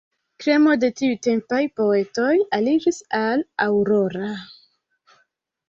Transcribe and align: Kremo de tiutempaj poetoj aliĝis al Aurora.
Kremo 0.43 0.71
de 0.83 0.87
tiutempaj 1.01 1.59
poetoj 1.81 2.31
aliĝis 2.61 3.03
al 3.21 3.47
Aurora. 3.69 4.35